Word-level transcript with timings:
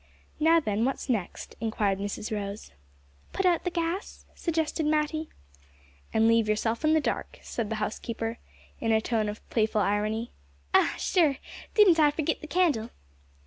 "Now 0.39 0.59
then, 0.59 0.83
what 0.83 1.07
next?" 1.09 1.55
inquired 1.61 1.99
Mrs 1.99 2.35
Rose. 2.35 2.71
"Put 3.33 3.45
out 3.45 3.65
the 3.65 3.69
gas," 3.69 4.25
suggested 4.33 4.83
Matty. 4.83 5.29
"And 6.11 6.27
leave 6.27 6.49
yourself 6.49 6.83
in 6.83 6.95
the 6.95 6.99
dark," 6.99 7.37
said 7.43 7.69
the 7.69 7.75
housekeeper, 7.75 8.39
in 8.79 8.91
a 8.91 8.99
tone 8.99 9.29
of 9.29 9.47
playful 9.51 9.81
irony. 9.81 10.31
"Ah! 10.73 10.95
sure, 10.97 11.37
didn't 11.75 11.99
I 11.99 12.09
forgit 12.09 12.41
the 12.41 12.47
candle!" 12.47 12.89